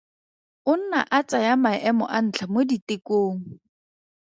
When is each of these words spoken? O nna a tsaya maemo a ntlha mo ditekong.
O 0.71 0.73
nna 0.79 0.99
a 1.17 1.19
tsaya 1.27 1.53
maemo 1.63 2.05
a 2.17 2.19
ntlha 2.25 2.45
mo 2.53 2.61
ditekong. 2.69 3.39